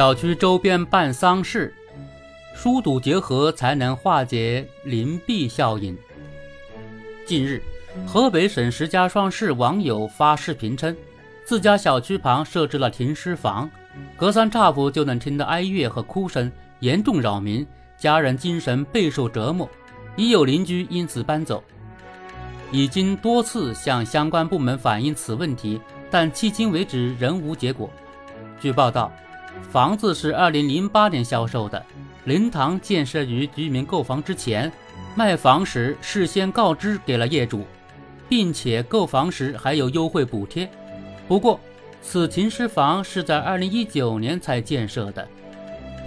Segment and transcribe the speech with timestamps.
[0.00, 1.74] 小区周边办丧事，
[2.54, 5.94] 疏堵结合才能化解邻避效应。
[7.26, 7.62] 近日，
[8.06, 10.96] 河北省石家庄市网友发视频称，
[11.44, 13.70] 自家小区旁设置了停尸房，
[14.16, 17.66] 隔三差五就能听到哀乐和哭声，严重扰民，
[17.98, 19.68] 家人精神备受折磨。
[20.16, 21.62] 已有邻居因此搬走，
[22.72, 25.78] 已经多次向相关部门反映此问题，
[26.10, 27.90] 但迄今为止仍无结果。
[28.62, 29.12] 据报道。
[29.70, 31.84] 房子是二零零八年销售的，
[32.24, 34.70] 灵堂建设于居民购房之前，
[35.14, 37.64] 卖房时事先告知给了业主，
[38.28, 40.68] 并且购房时还有优惠补贴。
[41.28, 41.60] 不过，
[42.02, 45.26] 此停尸房是在二零一九年才建设的，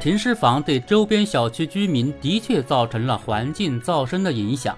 [0.01, 4.77] 停尸房对周边小区居民的确造成了环境噪声的影响。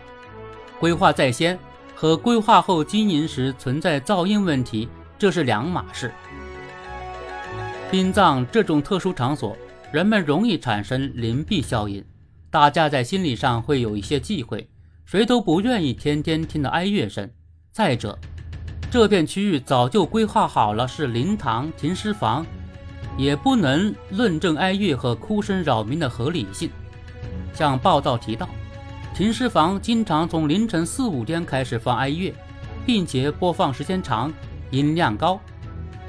[0.79, 1.57] 规划在先
[1.95, 4.87] 和规划后经营时存在噪音问题，
[5.17, 6.11] 这是两码事。
[7.91, 9.55] 殡葬这种特殊场所，
[9.91, 12.03] 人们容易产生邻避效应，
[12.49, 14.67] 大家在心理上会有一些忌讳，
[15.05, 17.29] 谁都不愿意天天听到哀乐声。
[17.71, 18.17] 再者，
[18.89, 22.45] 这片区域早就规划好了是灵堂、停尸房，
[23.17, 26.69] 也不能论证哀乐和哭声扰民的合理性。
[27.53, 28.49] 像报道提到，
[29.13, 32.33] 停尸房经常从凌晨四五点开始放哀乐，
[32.83, 34.33] 并且播放时间长，
[34.71, 35.39] 音量高。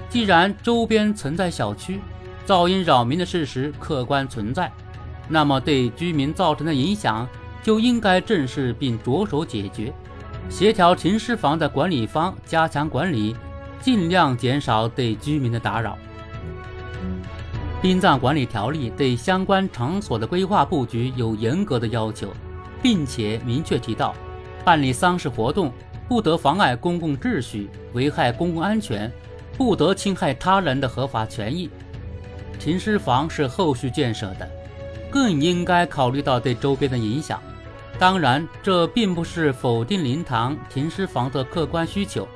[0.09, 2.01] 既然周边存在小区
[2.47, 4.71] 噪音扰民的事实客观存在，
[5.29, 7.29] 那么对居民造成的影响
[7.63, 9.93] 就应该正视并着手解决，
[10.49, 13.35] 协调停尸房的管理方加强管理，
[13.81, 15.99] 尽量减少对居民的打扰。
[17.83, 22.33] 殡葬管理条例对相关场所的规划布局有严格的要求，
[22.81, 24.15] 并且明确提到，
[24.65, 25.73] 办理丧事活动
[26.09, 29.13] 不得妨碍公共秩序，危害公共安全。
[29.57, 31.71] 不得侵害他人的合法权益。
[32.59, 34.49] 停尸房是后续建设的，
[35.11, 37.41] 更应该考虑到对周边的影响。
[37.99, 42.29] 当然，这并不是否定灵堂、停尸房的客观需求，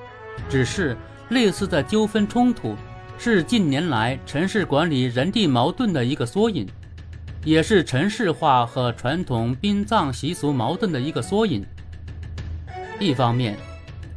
[0.48, 0.97] 只是
[1.30, 2.75] 类似的纠纷冲突
[3.19, 6.66] 是近年来城市管理人地矛盾的一个缩影，
[7.44, 11.62] 也是城市化和传统殡葬习俗矛盾的一个缩影。
[12.98, 13.56] 一方面，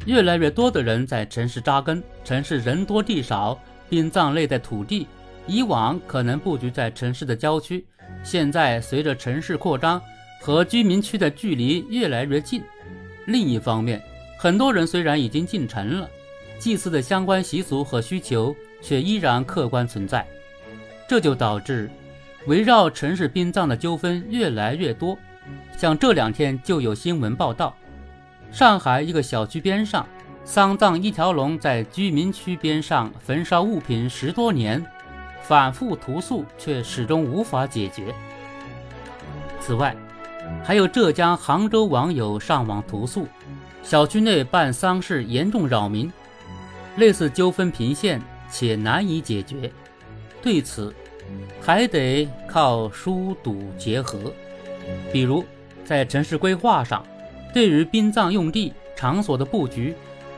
[0.05, 5.07] 越来越多的人在城市扎根，城市人多地少，殡葬类的土地
[5.45, 7.85] 以往可能布局在城市的郊区，
[8.23, 10.01] 现在随着城市扩张
[10.41, 12.63] 和居民区的距离越来越近。
[13.27, 14.01] 另一方面，
[14.37, 16.09] 很多人虽然已经进城了，
[16.59, 20.25] 祭祀的相关习俗和需求却依然客观存在，
[21.07, 21.89] 这就导致
[22.47, 25.17] 围绕城市殡葬的纠纷越来越多。
[25.77, 27.75] 像这两天就有新闻报道。
[28.51, 30.07] 上海一个小区边上，
[30.45, 34.85] 丧葬一条龙在居民区边上焚烧物品十多年，
[35.41, 38.13] 反复投诉却始终无法解决。
[39.59, 39.95] 此外，
[40.63, 43.25] 还有浙江杭州网友上网投诉，
[43.81, 46.11] 小区内办丧事严重扰民，
[46.97, 48.21] 类似纠纷频现
[48.51, 49.71] 且难以解决。
[50.41, 50.93] 对此，
[51.61, 54.33] 还得靠疏堵结合，
[55.13, 55.45] 比如
[55.85, 57.03] 在城市规划上。
[57.53, 59.93] 对于殡葬用地场所的布局，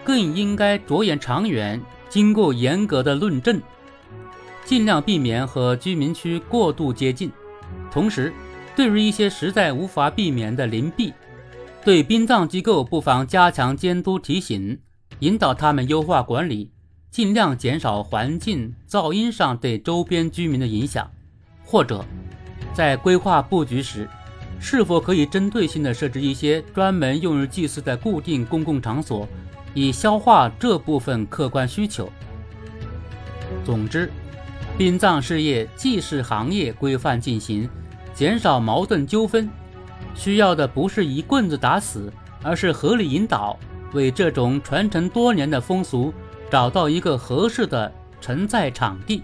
[0.06, 3.60] 更应该着眼长远，经过严格的论证，
[4.64, 7.32] 尽量避免和居民区过度接近。
[7.92, 8.32] 同时，
[8.76, 11.12] 对于一些实在无法避免的邻避，
[11.84, 14.78] 对殡葬机构不妨加强监督提醒，
[15.20, 16.70] 引导他们优化管理，
[17.10, 21.10] 尽量减少环境噪音上对周边居民的影响。
[21.64, 22.06] 或者，
[22.76, 24.08] 在规划布局时。
[24.58, 29.28] 是否可以针对性地设置一些专门用于祭祀的固定公共场所，
[29.76, 32.12] 以消化这部分客观需求？
[33.64, 34.10] 总之，
[34.78, 37.70] 殡葬事业既是行业规范进行，
[38.14, 39.48] 减少矛盾纠纷，
[40.16, 43.58] 需要的不是一棍子打死，而是合理引导，
[43.94, 46.14] 为这种传承多年的风俗
[46.50, 49.22] 找到一个合适的承载场地。